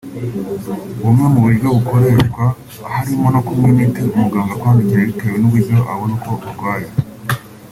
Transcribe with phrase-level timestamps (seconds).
[1.03, 2.43] Bumwe mu buryo bukoreshwa
[2.95, 6.89] harimo no kunywa imiti umuganga akwandikira bitewe n’uburyo abona uko urwaye